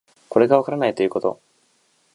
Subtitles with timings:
[0.29, 1.41] これがわからないことということ